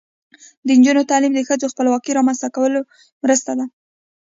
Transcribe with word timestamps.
د 0.65 0.67
نجونو 0.77 1.09
تعلیم 1.11 1.33
د 1.35 1.39
ښځو 1.47 1.71
خپلواکۍ 1.73 2.11
رامنځته 2.13 2.47
کولو 2.55 2.79
مرسته 3.23 3.51
ده. 3.59 3.65